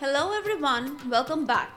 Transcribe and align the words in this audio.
Hello 0.00 0.32
everyone, 0.32 0.96
welcome 1.10 1.44
back. 1.44 1.72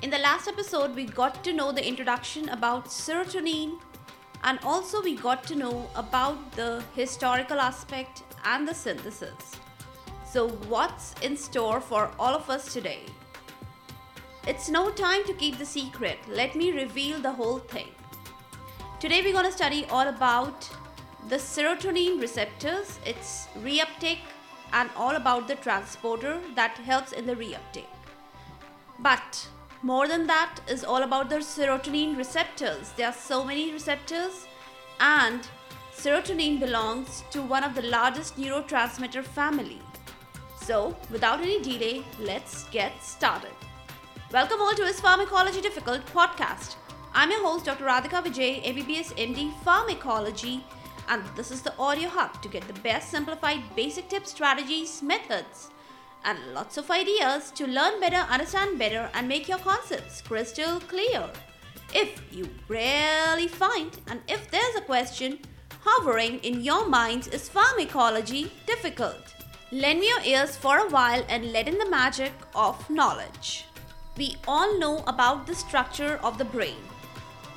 In 0.00 0.08
the 0.08 0.16
last 0.16 0.48
episode, 0.48 0.94
we 0.94 1.04
got 1.04 1.44
to 1.44 1.52
know 1.52 1.72
the 1.72 1.86
introduction 1.86 2.48
about 2.48 2.86
serotonin 2.86 3.78
and 4.44 4.58
also 4.62 5.02
we 5.02 5.14
got 5.14 5.44
to 5.44 5.54
know 5.54 5.90
about 5.94 6.52
the 6.52 6.82
historical 6.96 7.60
aspect 7.60 8.22
and 8.46 8.66
the 8.66 8.72
synthesis. 8.72 9.56
So, 10.24 10.48
what's 10.70 11.12
in 11.20 11.36
store 11.36 11.82
for 11.82 12.10
all 12.18 12.34
of 12.34 12.48
us 12.48 12.72
today? 12.72 13.02
It's 14.46 14.70
no 14.70 14.90
time 14.90 15.24
to 15.24 15.34
keep 15.34 15.58
the 15.58 15.66
secret. 15.66 16.16
Let 16.30 16.56
me 16.56 16.72
reveal 16.72 17.20
the 17.20 17.32
whole 17.32 17.58
thing. 17.58 17.88
Today, 19.00 19.20
we're 19.20 19.34
going 19.34 19.44
to 19.44 19.52
study 19.52 19.84
all 19.90 20.08
about 20.08 20.66
the 21.28 21.36
serotonin 21.36 22.22
receptors, 22.22 22.98
its 23.04 23.48
reuptake, 23.58 24.24
and 24.72 24.90
all 24.96 25.16
about 25.16 25.48
the 25.48 25.56
transporter 25.56 26.40
that 26.54 26.76
helps 26.78 27.12
in 27.12 27.26
the 27.26 27.34
reuptake. 27.34 27.96
But 28.98 29.48
more 29.82 30.06
than 30.06 30.26
that 30.26 30.60
is 30.68 30.84
all 30.84 31.02
about 31.02 31.30
the 31.30 31.36
serotonin 31.36 32.16
receptors. 32.16 32.92
There 32.96 33.08
are 33.08 33.12
so 33.12 33.44
many 33.44 33.72
receptors, 33.72 34.46
and 35.00 35.46
serotonin 35.94 36.60
belongs 36.60 37.24
to 37.30 37.42
one 37.42 37.64
of 37.64 37.74
the 37.74 37.82
largest 37.82 38.36
neurotransmitter 38.36 39.24
family. 39.24 39.80
So, 40.60 40.94
without 41.10 41.40
any 41.40 41.60
delay, 41.62 42.04
let's 42.20 42.64
get 42.64 43.02
started. 43.02 43.54
Welcome 44.32 44.60
all 44.60 44.74
to 44.74 44.82
Is 44.82 45.00
Pharmacology 45.00 45.60
Difficult 45.60 46.04
podcast. 46.06 46.76
I'm 47.12 47.30
your 47.30 47.42
host, 47.42 47.64
Dr. 47.64 47.84
Radhika 47.84 48.22
Vijay, 48.22 48.62
MBBS 48.62 49.12
MD 49.16 49.52
Pharmacology 49.64 50.62
and 51.10 51.24
this 51.34 51.50
is 51.50 51.60
the 51.60 51.76
audio 51.76 52.08
hub 52.08 52.40
to 52.40 52.48
get 52.48 52.66
the 52.68 52.80
best 52.80 53.10
simplified 53.10 53.62
basic 53.74 54.08
tips, 54.08 54.30
strategies, 54.30 55.02
methods, 55.02 55.68
and 56.24 56.38
lots 56.54 56.76
of 56.76 56.90
ideas 56.90 57.50
to 57.50 57.66
learn 57.66 57.98
better, 57.98 58.24
understand 58.30 58.78
better, 58.78 59.10
and 59.14 59.26
make 59.26 59.48
your 59.48 59.58
concepts 59.58 60.22
crystal 60.22 60.78
clear. 60.80 61.28
If 61.92 62.22
you 62.32 62.48
really 62.68 63.48
find, 63.48 63.90
and 64.06 64.20
if 64.28 64.50
there's 64.52 64.76
a 64.76 64.82
question 64.82 65.40
hovering 65.80 66.38
in 66.40 66.60
your 66.60 66.88
minds, 66.88 67.26
is 67.26 67.48
pharmacology 67.48 68.52
difficult? 68.66 69.34
Lend 69.72 69.98
me 69.98 70.08
your 70.08 70.22
ears 70.22 70.56
for 70.56 70.78
a 70.78 70.90
while 70.90 71.24
and 71.28 71.52
let 71.52 71.66
in 71.66 71.78
the 71.78 71.90
magic 71.90 72.32
of 72.54 72.88
knowledge. 72.88 73.64
We 74.16 74.36
all 74.46 74.78
know 74.78 75.02
about 75.08 75.46
the 75.46 75.54
structure 75.56 76.20
of 76.22 76.38
the 76.38 76.44
brain. 76.44 76.82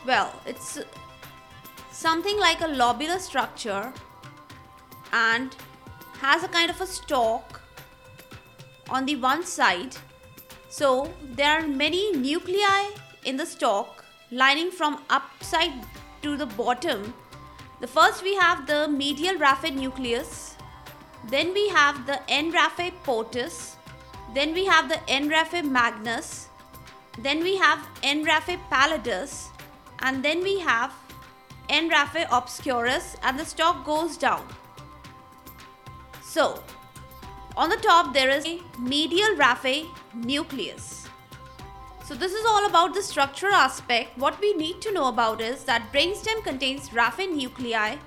Well, 0.08 0.34
it's 0.48 0.80
something 1.94 2.40
like 2.40 2.60
a 2.62 2.68
lobular 2.82 3.20
structure 3.20 3.94
and 5.14 5.56
has 6.20 6.44
a 6.44 6.48
kind 6.48 6.70
of 6.70 6.82
a 6.82 6.88
stalk 6.88 7.62
on 8.90 9.06
the 9.06 9.16
one 9.16 9.46
side. 9.46 9.96
So 10.70 11.14
there 11.22 11.52
are 11.60 11.68
many 11.68 12.12
nuclei 12.14 12.90
in 13.26 13.38
the 13.38 13.46
stalk 13.46 14.04
lining 14.32 14.72
from 14.72 15.04
upside 15.10 15.74
to 16.24 16.36
the 16.36 16.48
bottom. 16.48 17.14
The 17.80 17.88
first 17.88 18.24
we 18.24 18.34
have 18.36 18.66
the 18.66 18.88
medial 18.88 19.36
raphe 19.36 19.72
nucleus, 19.72 20.56
then 21.30 21.54
we 21.54 21.68
have 21.70 22.08
the 22.08 22.20
N 22.30 22.52
raphe 22.52 22.92
pontis, 23.04 23.76
then 24.34 24.54
we 24.54 24.66
have 24.66 24.90
the 24.90 25.00
N 25.10 25.30
raphe 25.30 25.64
magnus, 25.64 26.48
then 27.20 27.44
we 27.44 27.56
have 27.58 27.88
N 28.02 28.26
raphe 28.26 28.58
pallidus, 28.72 29.50
and 30.00 30.24
then 30.24 30.42
we 30.42 30.60
have 30.60 30.92
N 31.70 31.90
raphe 31.90 32.28
obscurus 32.30 33.16
and 33.24 33.40
the 33.40 33.46
stalk 33.46 33.86
goes 33.86 34.18
down. 34.18 34.48
So, 36.22 36.62
on 37.56 37.70
the 37.70 37.78
top 37.78 38.14
there 38.14 38.30
is 38.30 38.46
a 38.46 38.62
medial 38.80 39.36
raphe 39.36 39.88
nucleus. 40.14 41.08
So 42.06 42.14
this 42.14 42.34
is 42.34 42.46
all 42.46 42.66
about 42.66 42.94
the 42.94 43.02
structure 43.02 43.50
aspect. 43.50 44.18
What 44.18 44.40
we 44.42 44.54
need 44.54 44.82
to 44.82 44.92
know 44.92 45.08
about 45.08 45.40
is 45.40 45.64
that 45.64 45.92
brainstem 45.94 46.44
contains 46.44 46.90
raphe 46.90 47.32
nuclei 47.32 47.98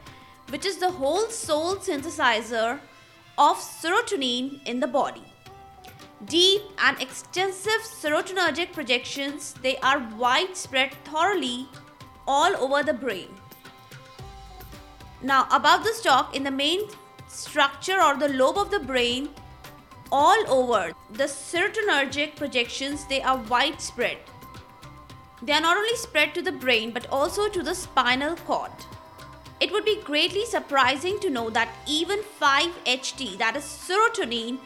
which 0.51 0.67
is 0.67 0.79
the 0.79 0.91
whole 0.91 1.29
sole 1.29 1.77
synthesizer 1.77 2.79
of 3.39 3.57
serotonin 3.57 4.65
in 4.65 4.81
the 4.81 4.87
body. 4.87 5.25
Deep 6.25 6.63
and 6.79 7.01
extensive 7.01 7.83
serotonergic 7.83 8.73
projections, 8.73 9.55
they 9.63 9.77
are 9.79 10.09
widespread 10.17 10.95
thoroughly 11.05 11.69
all 12.27 12.57
over 12.57 12.83
the 12.83 12.95
brain. 12.95 13.29
Now, 15.23 15.47
above 15.51 15.85
the 15.85 15.93
stalk, 15.93 16.37
in 16.37 16.45
the 16.45 16.51
main 16.51 16.89
structure 17.29 18.01
or 18.01 18.17
the 18.17 18.29
lobe 18.29 18.59
of 18.59 18.71
the 18.71 18.81
brain, 18.81 19.31
all 20.13 20.39
over 20.49 20.93
the 21.11 21.25
serotonergic 21.25 22.37
projections, 22.37 23.05
they 23.07 23.23
are 23.23 23.39
widespread. 23.49 24.19
They 25.43 25.53
are 25.53 25.61
not 25.61 25.77
only 25.77 25.97
spread 25.97 26.35
to 26.35 26.43
the 26.43 26.53
brain 26.53 26.91
but 26.93 27.07
also 27.09 27.49
to 27.49 27.63
the 27.63 27.75
spinal 27.75 28.37
cord. 28.37 28.73
It 29.59 29.73
would 29.73 29.85
be 29.85 30.03
greatly 30.03 30.45
surprising 30.45 31.19
to 31.21 31.31
know 31.31 31.51
that 31.51 31.71
even 31.87 32.21
5-HT, 32.41 33.39
that 33.39 33.57
is 33.57 33.65
serotonin, 33.65 34.59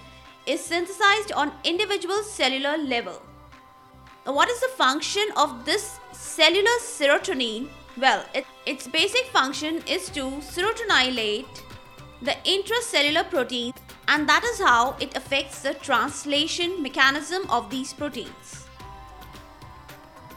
is 0.47 0.65
synthesized 0.65 1.33
on 1.33 1.53
individual 1.65 2.23
cellular 2.23 2.77
level. 2.77 3.23
Now, 4.27 4.33
what 4.35 4.49
is 4.49 4.61
the 4.61 4.69
function 4.69 5.27
of 5.37 5.65
this 5.65 6.01
cellular 6.13 6.79
serotonin 6.81 7.69
well, 7.97 8.25
it, 8.35 8.47
its 8.67 8.87
basic 8.87 9.25
function 9.27 9.83
is 9.87 10.09
to 10.11 10.23
serotonylate 10.41 11.63
the 12.23 12.37
intracellular 12.45 13.29
protein 13.29 13.73
and 14.09 14.29
that 14.29 14.45
is 14.45 14.61
how 14.61 14.97
it 15.01 15.17
affects 15.17 15.63
the 15.63 15.75
translation 15.75 16.83
mechanism 16.83 17.49
of 17.51 17.71
these 17.71 17.93
proteins. 17.93 18.67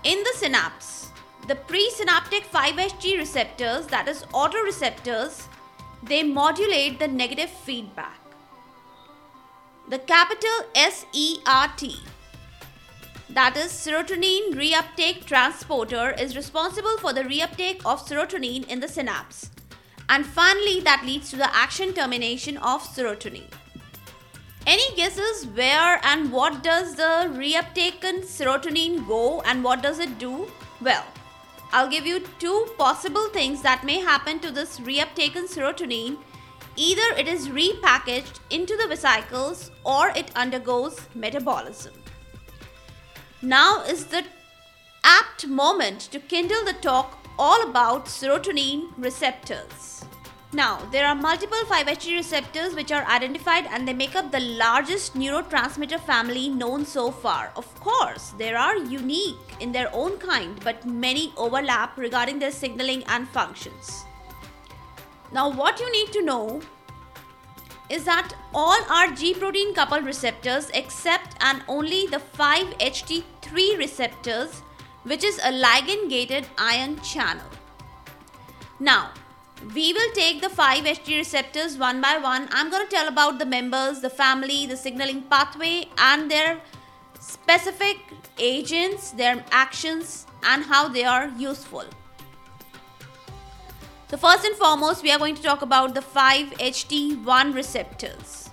In 0.04 0.22
the 0.24 0.34
synapse, 0.36 1.10
the 1.48 1.56
presynaptic 1.56 2.44
5-HT 2.54 3.18
receptors, 3.18 3.88
that 3.88 4.08
is 4.08 4.24
autoreceptors, 4.34 5.48
they 6.04 6.24
modulate 6.24 7.00
the 7.00 7.08
negative 7.08 7.50
feedback. 7.50 8.20
The 9.90 10.00
capital 10.00 10.66
SERT 10.76 11.84
that 13.34 13.58
is 13.58 13.72
serotonin 13.72 14.54
reuptake 14.54 15.26
transporter 15.26 16.12
is 16.20 16.36
responsible 16.36 16.98
for 16.98 17.14
the 17.14 17.24
reuptake 17.24 17.82
of 17.84 18.06
serotonin 18.06 18.68
in 18.68 18.80
the 18.80 18.88
synapse. 18.88 19.50
And 20.08 20.24
finally 20.26 20.82
that 20.82 21.04
leads 21.04 21.32
to 21.32 21.38
the 21.38 21.56
action 21.56 21.94
termination 21.94 22.58
of 22.58 22.84
serotonin. 22.84 23.46
Any 24.68 24.96
guesses 24.96 25.48
where 25.48 26.00
and 26.04 26.32
what 26.32 26.62
does 26.62 26.96
the 26.96 27.32
reuptaken 27.40 28.22
serotonin 28.36 29.08
go 29.08 29.42
and 29.42 29.64
what 29.64 29.82
does 29.82 30.00
it 30.00 30.20
do? 30.20 30.48
Well 30.82 31.06
i'll 31.72 31.90
give 31.90 32.06
you 32.06 32.20
two 32.38 32.68
possible 32.78 33.30
things 33.30 33.64
that 33.64 33.84
may 33.84 34.00
happen 34.00 34.40
to 34.42 34.52
this 34.52 34.80
reuptaken 34.80 35.50
serotonin. 35.56 36.18
Either 36.76 37.10
it 37.18 37.28
is 37.28 37.50
repackaged 37.50 38.40
into 38.52 38.78
the 38.78 38.88
vesicles 38.88 39.72
or 39.84 40.10
it 40.10 40.32
undergoes 40.36 41.02
metabolism 41.16 42.03
now 43.44 43.84
is 43.84 44.06
the 44.06 44.24
apt 45.04 45.48
moment 45.48 46.00
to 46.12 46.20
kindle 46.20 46.64
the 46.64 46.74
talk 46.74 47.18
all 47.38 47.62
about 47.70 48.06
serotonin 48.06 48.94
receptors. 48.98 50.06
Now, 50.54 50.78
there 50.92 51.06
are 51.06 51.16
multiple 51.16 51.58
5-HT 51.66 52.16
receptors 52.16 52.74
which 52.74 52.92
are 52.92 53.04
identified 53.06 53.66
and 53.72 53.86
they 53.86 53.94
make 53.94 54.16
up 54.16 54.32
the 54.32 54.40
largest 54.40 55.16
neurotransmitter 55.16 56.00
family 56.02 56.48
known 56.48 56.86
so 56.86 57.12
far. 57.12 57.52
Of 57.58 57.74
course, 57.82 58.30
they 58.38 58.54
are 58.54 58.78
unique 58.78 59.58
in 59.60 59.74
their 59.74 59.90
own 59.94 60.20
kind, 60.20 60.58
but 60.64 60.86
many 60.86 61.34
overlap 61.36 61.98
regarding 61.98 62.40
their 62.40 62.52
signaling 62.52 63.04
and 63.08 63.28
functions. 63.28 64.06
Now, 65.34 65.50
what 65.52 65.80
you 65.80 65.92
need 65.92 66.14
to 66.14 66.22
know 66.22 66.62
is 67.94 68.06
that 68.06 68.34
all 68.54 68.84
are 68.90 69.12
G 69.12 69.34
protein 69.34 69.74
coupled 69.74 70.06
receptors 70.06 70.70
except 70.74 71.36
and 71.42 71.62
only 71.68 72.08
the 72.08 72.22
5-HT 72.38 73.24
3 73.42 73.76
receptors, 73.78 74.62
which 75.04 75.24
is 75.24 75.38
a 75.40 75.52
ligand 75.66 76.10
gated 76.10 76.48
ion 76.58 77.00
channel. 77.02 77.46
Now, 78.80 79.12
we 79.76 79.94
will 79.94 80.12
take 80.14 80.42
the 80.42 80.50
5 80.50 80.84
HT 80.84 81.18
receptors 81.18 81.78
one 81.78 82.02
by 82.02 82.18
one. 82.18 82.50
I'm 82.52 82.72
going 82.72 82.86
to 82.86 82.96
tell 82.96 83.08
about 83.08 83.40
the 83.40 83.46
members, 83.46 84.02
the 84.02 84.10
family, 84.10 84.66
the 84.66 84.76
signaling 84.76 85.22
pathway, 85.24 85.88
and 85.98 86.30
their 86.30 86.62
specific 87.20 87.98
agents, 88.38 89.12
their 89.12 89.46
actions, 89.52 90.26
and 90.44 90.64
how 90.64 90.88
they 90.90 91.04
are 91.04 91.28
useful. 91.38 91.86
So, 94.14 94.18
first 94.18 94.46
and 94.46 94.56
foremost, 94.56 95.02
we 95.02 95.12
are 95.12 95.18
going 95.18 95.34
to 95.34 95.42
talk 95.42 95.64
about 95.64 95.96
the 95.96 96.02
5-HT1 96.02 97.56
receptors. 97.56 98.52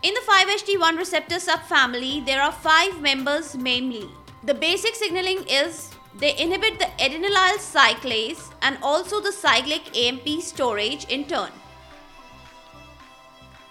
In 0.00 0.14
the 0.14 0.20
5-HT1 0.20 0.96
receptor 0.96 1.38
subfamily, 1.38 2.24
there 2.24 2.40
are 2.40 2.52
five 2.52 3.00
members 3.00 3.56
mainly. 3.56 4.08
The 4.44 4.54
basic 4.54 4.94
signaling 4.94 5.44
is 5.48 5.90
they 6.16 6.38
inhibit 6.38 6.78
the 6.78 6.84
adenylyl 7.00 7.58
cyclase 7.58 8.52
and 8.62 8.78
also 8.80 9.20
the 9.20 9.32
cyclic 9.32 9.98
AMP 9.98 10.40
storage 10.40 11.04
in 11.06 11.24
turn. 11.24 11.50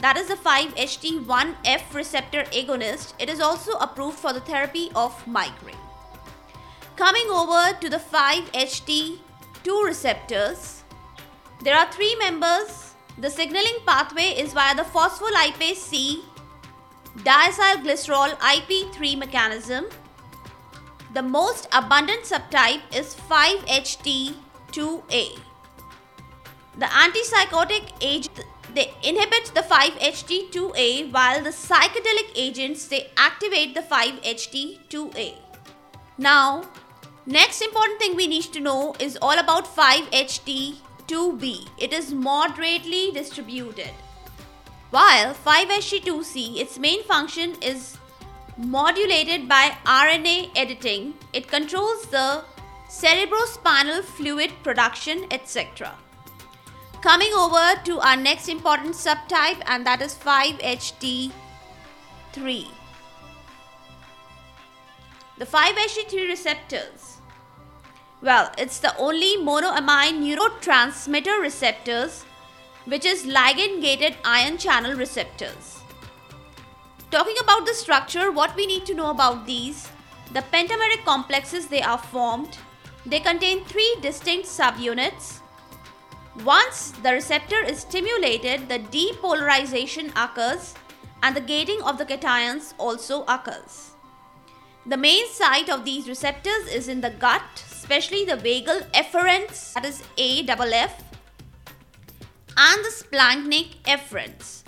that 0.00 0.16
is 0.16 0.28
the 0.28 0.36
5-HT1F 0.36 1.92
receptor 1.92 2.44
agonist. 2.44 3.14
It 3.18 3.28
is 3.28 3.40
also 3.40 3.72
approved 3.78 4.18
for 4.18 4.32
the 4.32 4.38
therapy 4.40 4.92
of 4.94 5.26
migraine. 5.26 5.74
Coming 6.94 7.28
over 7.30 7.72
to 7.80 7.88
the 7.88 7.98
5-HT2 7.98 9.84
receptors, 9.84 10.84
there 11.62 11.76
are 11.76 11.90
three 11.90 12.14
members. 12.16 12.94
The 13.18 13.28
signaling 13.28 13.80
pathway 13.84 14.36
is 14.38 14.52
via 14.52 14.76
the 14.76 14.84
phospholipase 14.84 15.76
C 15.76 16.22
diacylglycerol 17.18 18.38
IP3 18.38 19.18
mechanism. 19.18 19.86
The 21.14 21.22
most 21.22 21.66
abundant 21.72 22.22
subtype 22.22 22.82
is 22.94 23.16
5-HT2A. 23.28 25.47
The 26.78 26.86
antipsychotic 26.86 27.90
agent 28.00 28.44
they 28.72 28.94
inhibit 29.02 29.50
the 29.52 29.62
5-HT2A 29.62 31.12
while 31.12 31.42
the 31.42 31.50
psychedelic 31.50 32.30
agents 32.36 32.86
they 32.86 33.10
activate 33.16 33.74
the 33.74 33.80
5-HT2A. 33.80 35.34
Now, 36.18 36.62
next 37.26 37.62
important 37.62 37.98
thing 37.98 38.14
we 38.14 38.28
need 38.28 38.44
to 38.52 38.60
know 38.60 38.94
is 39.00 39.18
all 39.20 39.40
about 39.40 39.66
5-HT2B. 39.66 41.68
It 41.78 41.92
is 41.92 42.14
moderately 42.14 43.10
distributed. 43.10 43.90
While 44.90 45.34
5-HT2C, 45.34 46.60
its 46.60 46.78
main 46.78 47.02
function 47.02 47.56
is 47.60 47.98
modulated 48.56 49.48
by 49.48 49.76
RNA 49.84 50.52
editing. 50.54 51.14
It 51.32 51.48
controls 51.48 52.06
the 52.06 52.44
cerebrospinal 52.88 54.04
fluid 54.04 54.52
production, 54.62 55.26
etc. 55.32 55.98
Coming 57.00 57.32
over 57.32 57.80
to 57.84 58.00
our 58.00 58.16
next 58.16 58.48
important 58.48 58.94
subtype 58.94 59.62
and 59.66 59.86
that 59.86 60.02
is 60.02 60.16
5HT3. 60.16 61.30
The 65.38 65.46
5HT3 65.46 66.28
receptors. 66.28 67.18
Well, 68.20 68.50
it's 68.58 68.80
the 68.80 68.96
only 68.96 69.36
monoamine 69.36 70.18
neurotransmitter 70.24 71.40
receptors 71.40 72.24
which 72.86 73.04
is 73.04 73.24
ligand 73.24 73.80
gated 73.80 74.16
ion 74.24 74.58
channel 74.58 74.94
receptors. 74.94 75.80
Talking 77.12 77.36
about 77.40 77.64
the 77.64 77.74
structure, 77.74 78.32
what 78.32 78.56
we 78.56 78.66
need 78.66 78.84
to 78.86 78.94
know 78.94 79.10
about 79.10 79.46
these, 79.46 79.88
the 80.32 80.42
pentameric 80.52 81.04
complexes 81.04 81.68
they 81.68 81.80
are 81.80 81.98
formed. 81.98 82.58
They 83.06 83.20
contain 83.20 83.64
three 83.64 83.96
distinct 84.02 84.48
subunits 84.48 85.37
once 86.44 86.92
the 87.02 87.12
receptor 87.12 87.62
is 87.62 87.80
stimulated, 87.80 88.68
the 88.68 88.78
depolarization 88.78 90.10
occurs 90.16 90.74
and 91.22 91.34
the 91.34 91.40
gating 91.40 91.82
of 91.82 91.98
the 91.98 92.04
cations 92.04 92.74
also 92.78 93.24
occurs. 93.24 93.92
The 94.86 94.96
main 94.96 95.28
site 95.28 95.68
of 95.68 95.84
these 95.84 96.08
receptors 96.08 96.66
is 96.72 96.88
in 96.88 97.00
the 97.00 97.10
gut, 97.10 97.42
especially 97.70 98.24
the 98.24 98.36
vagal 98.36 98.90
efferents, 98.92 99.74
that 99.74 99.84
is 99.84 100.02
AFF, 100.16 101.04
and 102.56 102.84
the 102.84 102.90
splanchnic 102.90 103.82
efferents. 103.84 104.62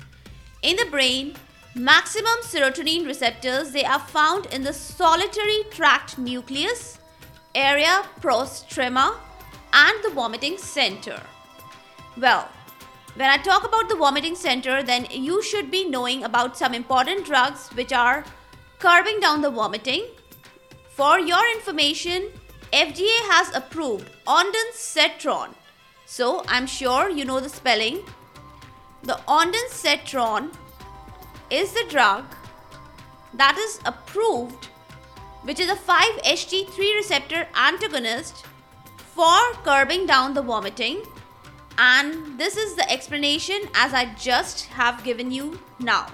In 0.63 0.77
the 0.77 0.87
brain, 0.91 1.37
maximum 1.75 2.39
serotonin 2.43 3.07
receptors 3.07 3.71
they 3.71 3.85
are 3.85 3.99
found 3.99 4.47
in 4.47 4.63
the 4.63 4.73
solitary 4.73 5.65
tract 5.71 6.19
nucleus, 6.19 6.99
area 7.55 8.03
postrema, 8.21 9.17
and 9.73 10.05
the 10.05 10.11
vomiting 10.11 10.59
center. 10.59 11.21
Well, 12.17 12.49
when 13.15 13.29
I 13.29 13.37
talk 13.37 13.67
about 13.67 13.89
the 13.89 13.97
vomiting 13.97 14.35
center, 14.35 14.83
then 14.83 15.07
you 15.11 15.43
should 15.43 15.71
be 15.71 15.89
knowing 15.89 16.25
about 16.25 16.57
some 16.57 16.75
important 16.75 17.25
drugs 17.25 17.69
which 17.75 17.93
are 17.93 18.25
curbing 18.79 19.21
down 19.21 19.43
the 19.43 19.51
vomiting. 19.51 20.07
For 20.89 21.19
your 21.19 21.45
information, 21.55 22.29
FDA 22.73 23.17
has 23.31 23.55
approved 23.55 24.11
ondansetron. 24.27 25.55
So 26.07 26.45
I'm 26.49 26.67
sure 26.67 27.09
you 27.09 27.25
know 27.25 27.41
the 27.41 27.49
spelling. 27.49 28.01
The 29.03 29.21
ondansetron 29.27 30.53
is 31.51 31.73
the 31.73 31.87
drug 31.89 32.25
that 33.35 33.57
is 33.57 33.81
approved 33.85 34.69
which 35.43 35.59
is 35.59 35.71
a 35.71 35.75
5-HT3 35.75 36.97
receptor 36.97 37.47
antagonist 37.55 38.45
for 39.15 39.39
curbing 39.65 40.07
down 40.07 40.35
the 40.35 40.43
vomiting 40.43 41.03
and 41.81 42.39
this 42.39 42.57
is 42.59 42.75
the 42.75 42.93
explanation 42.93 43.63
as 43.75 43.95
I 43.95 44.05
just 44.15 44.67
have 44.67 45.03
given 45.03 45.33
you 45.33 45.59
now. 45.79 46.09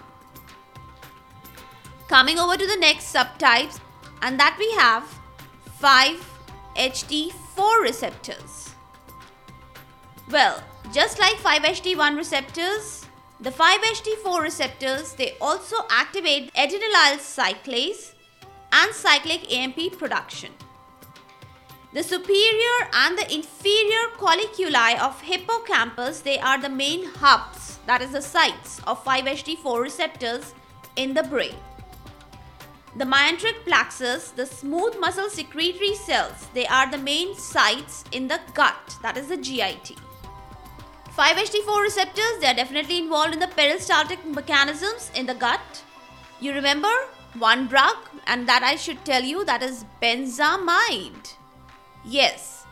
Coming 2.06 2.38
over 2.38 2.56
to 2.56 2.66
the 2.66 2.76
next 2.76 3.12
subtypes 3.12 3.80
and 4.22 4.38
that 4.38 4.54
we 4.60 4.70
have 4.76 5.02
5-HT4 5.82 7.82
receptors. 7.82 8.76
Well, 10.30 10.62
just 10.92 11.18
like 11.18 11.34
5-HT1 11.34 12.16
receptors, 12.16 13.04
the 13.40 13.50
5-HT4 13.50 14.40
receptors 14.40 15.14
they 15.14 15.36
also 15.40 15.78
activate 15.90 16.54
adenylyl 16.54 17.18
cyclase 17.18 18.12
and 18.70 18.94
cyclic 18.94 19.52
AMP 19.52 19.98
production. 19.98 20.52
The 21.92 22.02
superior 22.02 22.88
and 22.92 23.16
the 23.16 23.32
inferior 23.32 24.08
colliculi 24.18 24.98
of 25.00 25.20
hippocampus, 25.22 26.20
they 26.20 26.38
are 26.38 26.60
the 26.60 26.68
main 26.68 27.06
hubs, 27.06 27.78
that 27.86 28.02
is 28.02 28.12
the 28.12 28.20
sites 28.20 28.80
of 28.86 29.02
5-HT4 29.04 29.80
receptors 29.80 30.54
in 30.96 31.14
the 31.14 31.22
brain. 31.22 31.54
The 32.96 33.04
myenteric 33.04 33.64
plexus, 33.64 34.30
the 34.30 34.46
smooth 34.46 34.98
muscle 34.98 35.30
secretory 35.30 35.94
cells, 35.94 36.48
they 36.54 36.66
are 36.66 36.90
the 36.90 36.98
main 36.98 37.34
sites 37.36 38.04
in 38.12 38.26
the 38.26 38.40
gut, 38.54 38.96
that 39.02 39.16
is 39.16 39.28
the 39.28 39.36
GIT. 39.36 39.92
5-HT4 41.16 41.82
receptors, 41.82 42.38
they 42.40 42.48
are 42.48 42.54
definitely 42.54 42.98
involved 42.98 43.32
in 43.32 43.40
the 43.40 43.48
peristaltic 43.48 44.24
mechanisms 44.26 45.10
in 45.14 45.24
the 45.24 45.34
gut. 45.34 45.82
You 46.40 46.52
remember 46.52 46.92
one 47.38 47.68
drug 47.68 47.96
and 48.26 48.46
that 48.48 48.62
I 48.62 48.76
should 48.76 49.02
tell 49.04 49.22
you 49.22 49.44
that 49.44 49.62
is 49.62 49.84
benzamide. 50.02 51.35
Yes. 52.06 52.64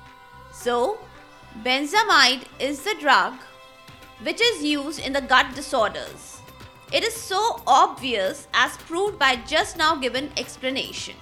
So, 0.52 0.98
benzamide 1.64 2.44
is 2.58 2.82
the 2.82 2.94
drug 3.00 3.34
which 4.22 4.40
is 4.40 4.62
used 4.62 5.00
in 5.00 5.12
the 5.12 5.20
gut 5.20 5.54
disorders. 5.54 6.40
It 6.92 7.02
is 7.02 7.14
so 7.14 7.60
obvious 7.66 8.46
as 8.54 8.76
proved 8.76 9.18
by 9.18 9.36
just 9.36 9.76
now 9.76 9.96
given 9.96 10.30
explanation. 10.36 11.16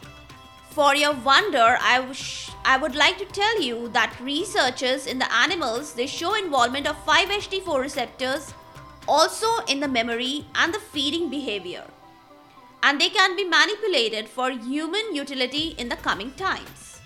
For 0.71 0.95
your 0.95 1.15
wonder, 1.15 1.79
I, 1.81 2.01
wish, 2.01 2.51
I 2.65 2.77
would 2.77 2.95
like 2.95 3.19
to 3.19 3.25
tell 3.25 3.61
you 3.61 3.89
that 3.89 4.21
researchers 4.21 5.07
in 5.07 5.19
the 5.19 5.33
animals 5.33 5.95
they 5.95 6.07
show 6.07 6.35
involvement 6.35 6.87
of 6.87 7.05
5-HT4 7.07 7.81
receptors 7.81 8.53
also 9.09 9.59
in 9.69 9.81
the 9.81 9.89
memory 9.89 10.47
and 10.55 10.73
the 10.73 10.79
feeding 10.79 11.31
behavior. 11.31 11.85
And 12.83 13.01
they 13.01 13.09
can 13.09 13.37
be 13.37 13.45
manipulated 13.45 14.29
for 14.29 14.51
human 14.51 15.15
utility 15.15 15.75
in 15.79 15.89
the 15.89 15.97
coming 15.97 16.33
times. 16.33 17.01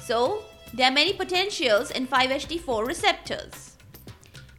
So, 0.00 0.42
there 0.74 0.88
are 0.88 0.94
many 0.94 1.12
potentials 1.12 1.90
in 1.90 2.06
5-HT4 2.06 2.86
receptors. 2.86 3.76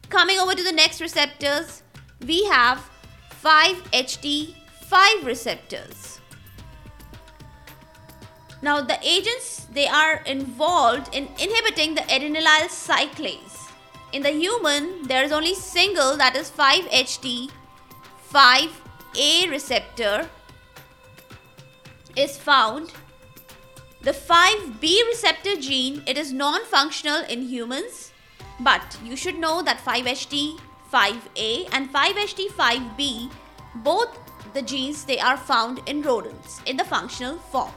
Coming 0.08 0.38
over 0.38 0.54
to 0.54 0.62
the 0.62 0.72
next 0.72 1.00
receptors, 1.00 1.82
we 2.26 2.44
have 2.44 2.88
5-HT5 3.42 5.24
receptors. 5.24 6.20
Now 8.62 8.80
the 8.80 8.98
agents 9.02 9.66
they 9.72 9.86
are 9.86 10.22
involved 10.24 11.14
in 11.14 11.28
inhibiting 11.38 11.94
the 11.94 12.02
adenylyl 12.02 12.68
cyclase. 12.70 13.68
In 14.12 14.22
the 14.22 14.30
human, 14.30 15.02
there 15.08 15.24
is 15.24 15.32
only 15.32 15.54
single 15.54 16.16
that 16.16 16.36
is 16.36 16.50
5-HT5A 16.50 19.50
receptor 19.50 20.28
is 22.16 22.38
found. 22.38 22.92
The 24.04 24.12
5B 24.12 25.06
receptor 25.08 25.56
gene, 25.56 26.02
it 26.06 26.18
is 26.18 26.30
non-functional 26.30 27.24
in 27.24 27.40
humans, 27.40 28.12
but 28.60 28.98
you 29.02 29.16
should 29.16 29.38
know 29.38 29.62
that 29.62 29.78
5HT5A 29.78 31.70
and 31.72 31.90
5HT5B, 31.90 33.30
both 33.76 34.18
the 34.52 34.60
genes, 34.60 35.06
they 35.06 35.18
are 35.18 35.38
found 35.38 35.80
in 35.86 36.02
rodents 36.02 36.60
in 36.66 36.76
the 36.76 36.84
functional 36.84 37.38
form. 37.38 37.72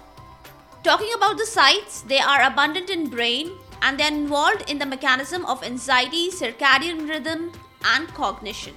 Talking 0.84 1.14
about 1.16 1.38
the 1.38 1.46
sites, 1.46 2.02
they 2.02 2.20
are 2.20 2.42
abundant 2.42 2.90
in 2.90 3.10
brain 3.10 3.54
and 3.82 3.98
they 3.98 4.04
are 4.04 4.12
involved 4.12 4.70
in 4.70 4.80
the 4.80 4.86
mechanism 4.86 5.46
of 5.46 5.64
anxiety, 5.64 6.30
circadian 6.30 7.08
rhythm 7.08 7.54
and 7.86 8.06
cognition. 8.10 8.74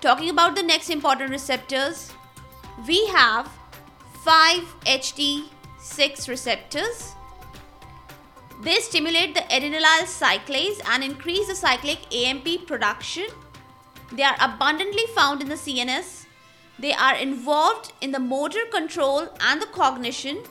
Talking 0.00 0.30
about 0.30 0.54
the 0.54 0.62
next 0.62 0.90
important 0.90 1.30
receptors, 1.30 2.12
we 2.86 3.04
have 3.06 3.50
5-HT6 5.86 6.28
receptors. 6.28 7.14
They 8.62 8.76
stimulate 8.76 9.34
the 9.34 9.40
adenylyl 9.42 10.04
cyclase 10.04 10.80
and 10.88 11.04
increase 11.04 11.46
the 11.46 11.54
cyclic 11.54 11.98
AMP 12.14 12.66
production. 12.66 13.26
They 14.12 14.22
are 14.22 14.36
abundantly 14.40 15.04
found 15.14 15.42
in 15.42 15.48
the 15.48 15.56
CNS. 15.56 16.26
They 16.78 16.92
are 16.92 17.16
involved 17.16 17.92
in 18.00 18.12
the 18.12 18.18
motor 18.18 18.64
control 18.72 19.28
and 19.40 19.60
the 19.60 19.66
cognition. 19.66 20.42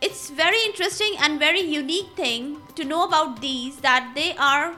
It's 0.00 0.30
very 0.30 0.62
interesting 0.66 1.14
and 1.20 1.38
very 1.38 1.60
unique 1.60 2.14
thing 2.14 2.58
to 2.74 2.84
know 2.84 3.04
about 3.04 3.40
these 3.40 3.76
that 3.76 4.12
they 4.14 4.36
are 4.36 4.74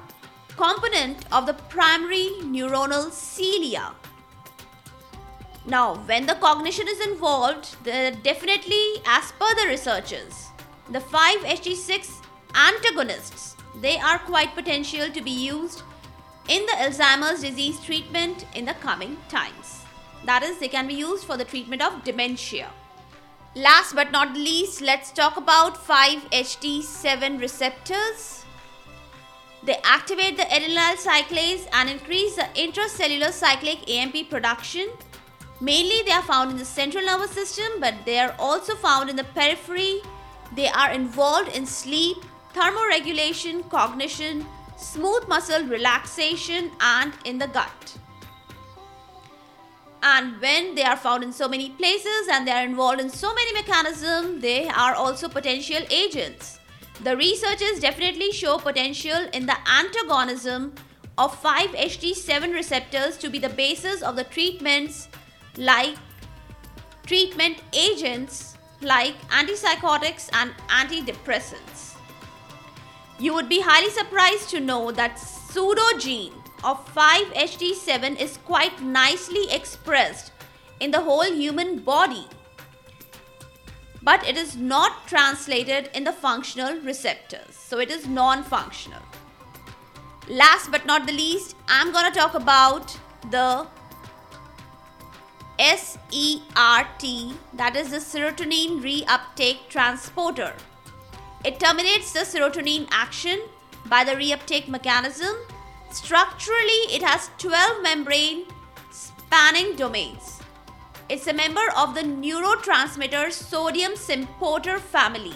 component 0.57 1.25
of 1.33 1.47
the 1.47 1.55
primary 1.55 2.31
neuronal 2.43 3.11
cilia. 3.11 3.93
Now, 5.67 5.97
when 6.07 6.27
the 6.27 6.37
cognition 6.37 6.87
is 6.89 7.01
involved, 7.07 7.77
definitely, 7.85 9.03
as 9.05 9.33
per 9.33 9.53
the 9.57 9.67
researchers, 9.67 10.51
the 10.91 11.01
5-HT6 11.01 12.23
antagonists, 12.55 13.57
they 13.81 13.99
are 13.99 14.21
quite 14.21 14.55
potential 14.55 15.11
to 15.11 15.21
be 15.21 15.33
used 15.33 15.83
in 16.49 16.65
the 16.67 16.73
Alzheimer's 16.73 17.41
disease 17.43 17.81
treatment 17.81 18.47
in 18.55 18.65
the 18.65 18.75
coming 18.75 19.17
times. 19.29 19.83
That 20.25 20.45
is, 20.45 20.59
they 20.59 20.69
can 20.69 20.87
be 20.87 20.95
used 20.95 21.25
for 21.25 21.37
the 21.37 21.45
treatment 21.45 21.83
of 21.83 22.05
dementia. 22.05 22.71
Last 23.57 23.95
but 23.95 24.13
not 24.13 24.35
least, 24.35 24.81
let's 24.83 25.11
talk 25.11 25.37
about 25.37 25.75
5-HT7 25.75 27.41
receptors. 27.41 28.45
They 29.65 29.81
activate 29.83 30.37
the 30.37 30.45
adenylyl 30.45 30.95
cyclase 30.97 31.67
and 31.73 31.91
increase 31.91 32.37
the 32.37 32.47
intracellular 32.55 33.33
cyclic 33.33 33.91
AMP 33.91 34.31
production 34.31 34.89
Mainly 35.61 36.03
they 36.05 36.13
are 36.13 36.23
found 36.23 36.51
in 36.51 36.59
the 36.59 36.65
central 36.65 37.05
nervous 37.05 37.31
system 37.31 37.81
but 37.81 37.95
they 38.05 38.19
are 38.19 38.35
also 38.39 38.75
found 38.75 39.09
in 39.09 39.17
the 39.17 39.25
periphery. 39.25 40.01
They 40.55 40.69
are 40.69 40.91
involved 40.91 41.57
in 41.57 41.65
sleep, 41.67 42.19
thermoregulation, 42.55 43.69
cognition, 43.71 44.47
smooth 44.77 45.27
muscle 45.29 45.65
relaxation 45.65 46.71
and 46.81 47.13
in 47.25 47.39
the 47.39 47.49
gut. 47.49 47.97
And 50.03 50.41
when 50.41 50.75
they 50.75 50.85
are 50.85 50.97
found 50.97 51.25
in 51.25 51.33
so 51.33 51.49
many 51.49 51.71
places 51.71 52.29
and 52.31 52.47
they 52.47 52.53
are 52.53 52.65
involved 52.65 53.01
in 53.01 53.09
so 53.09 53.35
many 53.35 53.53
mechanisms, 53.55 54.43
they 54.43 54.69
are 54.69 54.95
also 54.95 55.29
potential 55.29 55.83
agents. 55.91 56.61
The 57.03 57.17
researchers 57.17 57.81
definitely 57.81 58.31
show 58.31 58.59
potential 58.59 59.29
in 59.33 59.47
the 59.47 59.57
antagonism 59.69 60.75
of 61.19 61.43
5-HT7 61.43 62.53
receptors 62.53 63.17
to 63.19 63.31
be 63.31 63.39
the 63.39 63.49
basis 63.49 64.03
of 64.03 64.17
the 64.17 64.25
treatments 64.25 65.09
like 65.57 65.97
treatment 67.07 67.63
agents 67.73 68.57
like 68.81 69.15
antipsychotics 69.29 70.29
and 70.33 70.53
antidepressants. 70.69 71.95
You 73.19 73.35
would 73.35 73.49
be 73.49 73.61
highly 73.61 73.91
surprised 73.91 74.51
to 74.51 74.61
know 74.61 74.93
that 74.93 75.17
pseudogene 75.17 76.35
of 76.63 76.85
5-HT7 76.95 78.21
is 78.21 78.39
quite 78.45 78.83
nicely 78.83 79.51
expressed 79.51 80.33
in 80.81 80.91
the 80.91 81.01
whole 81.01 81.25
human 81.25 81.79
body 81.79 82.27
but 84.03 84.25
it 84.27 84.37
is 84.37 84.57
not 84.57 85.07
translated 85.09 85.91
in 85.93 86.05
the 86.05 86.13
functional 86.13 86.79
receptors 86.81 87.55
so 87.55 87.79
it 87.79 87.91
is 87.91 88.07
non-functional 88.07 89.03
last 90.29 90.71
but 90.71 90.87
not 90.87 91.07
the 91.07 91.13
least 91.13 91.57
i'm 91.69 91.93
to 91.93 92.19
talk 92.19 92.35
about 92.35 92.97
the 93.31 93.67
SERT, 95.59 97.35
that 97.55 97.77
is 97.77 97.91
the 97.91 97.99
serotonin 97.99 98.81
reuptake 98.83 99.69
transporter. 99.69 100.53
It 101.45 101.59
terminates 101.61 102.13
the 102.13 102.21
serotonin 102.21 102.89
action 102.91 103.41
by 103.87 104.05
the 104.05 104.13
reuptake 104.13 104.69
mechanism. 104.69 105.37
Structurally, 105.91 106.83
it 106.91 107.03
has 107.03 107.31
12 107.39 107.83
membrane 107.83 108.45
spanning 108.91 109.77
domains. 109.77 110.41
It's 111.09 111.27
a 111.29 111.33
member 111.33 111.71
of 111.77 111.95
the 111.95 112.03
neurotransmitter 112.03 113.33
sodium 113.33 113.93
symporter 113.93 114.79
family, 114.79 115.35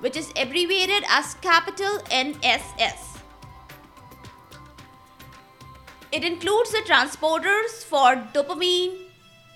which 0.00 0.16
is 0.16 0.30
abbreviated 0.36 1.02
as 1.08 1.34
capital 1.34 1.98
NSS. 2.10 3.18
It 6.12 6.24
includes 6.24 6.72
the 6.72 6.78
transporters 6.78 7.84
for 7.84 8.16
dopamine, 8.34 9.07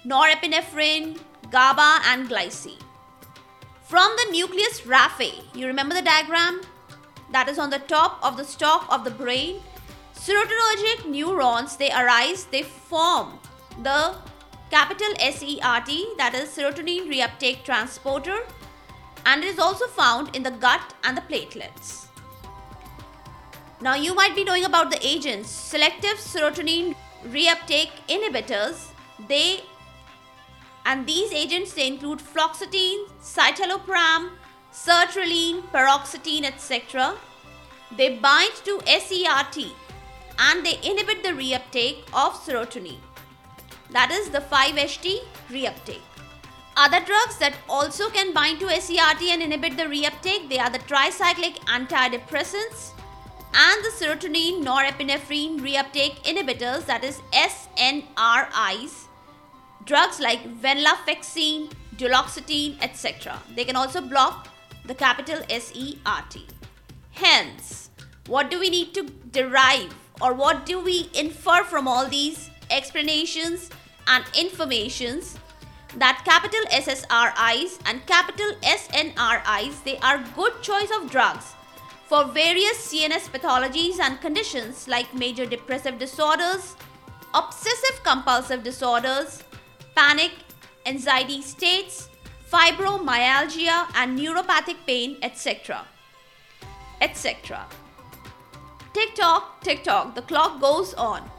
norepinephrine, 0.07 1.19
GABA, 1.51 2.01
and 2.07 2.29
glycine. 2.29 2.81
From 3.83 4.11
the 4.17 4.33
nucleus 4.33 4.81
raphe, 4.83 5.45
you 5.55 5.67
remember 5.67 5.95
the 5.95 6.03
diagram? 6.03 6.63
That 7.31 7.49
is 7.49 7.59
on 7.59 7.71
the 7.71 7.79
top 7.79 8.19
of 8.23 8.37
the 8.37 8.45
stalk 8.45 8.87
of 8.91 9.05
the 9.05 9.11
brain. 9.11 9.61
Serotonergic 10.15 11.07
neurons, 11.07 11.77
they 11.77 11.91
arise, 11.91 12.45
they 12.47 12.63
form 12.63 13.39
the 13.83 14.15
capital 14.71 15.13
SERT, 15.19 16.17
that 16.17 16.35
is 16.35 16.49
serotonin 16.49 17.09
reuptake 17.09 17.65
transporter, 17.65 18.39
and 19.27 19.43
it 19.45 19.49
is 19.49 19.59
also 19.59 19.87
found 19.87 20.35
in 20.35 20.43
the 20.43 20.51
gut 20.51 20.95
and 21.05 21.17
the 21.17 21.21
platelets. 21.23 22.07
Now, 23.81 23.95
you 23.95 24.15
might 24.15 24.35
be 24.35 24.45
knowing 24.45 24.65
about 24.65 24.91
the 24.91 25.07
agents. 25.07 25.51
Selective 25.51 26.17
serotonin 26.17 26.95
reuptake 27.27 27.91
inhibitors, 28.09 28.87
they 29.29 29.61
and 30.85 31.07
these 31.07 31.33
agents 31.33 31.75
they 31.75 31.87
include 31.87 32.19
fluoxetine, 32.19 33.09
citalopram, 33.21 34.31
sertraline, 34.73 35.63
paroxetine, 35.71 36.45
etc. 36.45 37.15
They 37.97 38.19
bind 38.19 38.55
to 38.65 38.79
SERT 38.87 39.73
and 40.39 40.65
they 40.65 40.79
inhibit 40.83 41.23
the 41.23 41.31
reuptake 41.31 42.03
of 42.13 42.35
serotonin. 42.35 42.99
That 43.91 44.11
is 44.11 44.31
the 44.31 44.41
5-HT 44.41 45.21
reuptake. 45.51 46.01
Other 46.75 47.01
drugs 47.01 47.37
that 47.37 47.55
also 47.69 48.09
can 48.09 48.33
bind 48.33 48.59
to 48.61 48.67
SERT 48.67 49.23
and 49.29 49.43
inhibit 49.43 49.77
the 49.77 49.85
reuptake, 49.85 50.49
they 50.49 50.59
are 50.59 50.71
the 50.71 50.79
tricyclic 50.81 51.59
antidepressants 51.67 52.93
and 53.55 53.85
the 53.85 53.91
serotonin 53.91 54.65
norepinephrine 54.65 55.61
reuptake 55.61 56.23
inhibitors 56.25 56.87
that 56.87 57.05
is 57.05 57.21
SNRIs 57.33 59.09
drugs 59.85 60.21
like 60.21 60.43
venlafaxine, 60.61 61.71
duloxetine, 61.97 62.77
etc. 62.81 63.39
They 63.55 63.65
can 63.65 63.77
also 63.77 64.01
block 64.01 64.49
the 64.85 64.95
capital 64.95 65.39
SERT. 65.49 66.45
Hence, 67.13 67.91
what 68.27 68.51
do 68.51 68.59
we 68.59 68.71
need 68.71 68.95
to 68.95 69.05
derive 69.31 69.95
or 70.21 70.33
what 70.35 70.67
do 70.67 70.81
we 70.81 71.11
infer 71.15 71.65
from 71.65 71.89
all 71.89 72.07
these 72.07 72.51
explanations 72.71 73.71
and 74.07 74.25
informations 74.39 75.39
that 75.97 76.23
capital 76.25 76.61
SSRIs 76.71 77.79
and 77.87 78.07
capital 78.07 78.53
SNRIs 78.63 79.85
they 79.85 79.99
are 79.99 80.25
good 80.35 80.63
choice 80.63 80.91
of 80.97 81.11
drugs 81.11 81.55
for 82.07 82.25
various 82.25 82.93
CNS 82.93 83.29
pathologies 83.31 83.99
and 84.01 84.21
conditions 84.21 84.87
like 84.89 85.15
major 85.15 85.47
depressive 85.47 85.99
disorders, 85.99 86.77
obsessive 87.35 88.03
compulsive 88.05 88.63
disorders, 88.63 89.43
panic, 89.95 90.33
anxiety 90.87 91.43
states, 91.43 92.09
fibromyalgia, 92.51 93.87
and 93.95 94.19
neuropathic 94.19 94.77
pain, 94.87 95.17
etc. 95.23 95.87
etc. 97.01 97.67
Tick 98.93 99.15
tock, 99.15 99.61
tick 99.63 99.85
tock, 99.85 100.15
the 100.15 100.23
clock 100.23 100.61
goes 100.61 100.95
on, 100.95 101.31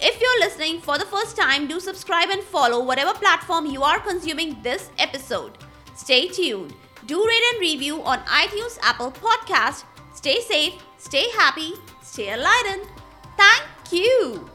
If 0.00 0.20
you're 0.20 0.40
listening 0.40 0.80
for 0.80 0.96
the 0.96 1.06
first 1.06 1.36
time, 1.36 1.66
do 1.66 1.80
subscribe 1.80 2.28
and 2.30 2.42
follow 2.42 2.84
whatever 2.84 3.12
platform 3.14 3.66
you 3.66 3.82
are 3.82 3.98
consuming 3.98 4.56
this 4.62 4.90
episode. 4.96 5.58
Stay 5.96 6.28
tuned. 6.28 6.72
Do 7.06 7.26
rate 7.26 7.42
and 7.52 7.60
review 7.60 8.02
on 8.02 8.20
iTunes, 8.20 8.78
Apple 8.82 9.10
Podcast. 9.10 9.82
Stay 10.14 10.40
safe, 10.40 10.74
stay 10.98 11.28
happy, 11.30 11.74
stay 12.00 12.32
enlightened. 12.32 12.86
Thank 13.36 13.92
you. 13.92 14.48